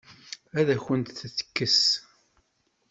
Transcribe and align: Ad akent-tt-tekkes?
Ad 0.59 0.67
akent-tt-tekkes? 0.75 1.81